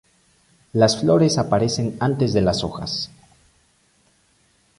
Las 0.73 0.99
flores 0.99 1.37
aparecen 1.37 1.95
antes 1.99 2.33
de 2.33 2.41
las 2.41 2.63
hojas. 2.63 3.11